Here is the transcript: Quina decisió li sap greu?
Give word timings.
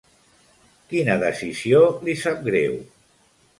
Quina 0.93 1.17
decisió 1.25 1.83
li 2.09 2.19
sap 2.25 2.43
greu? 2.51 2.77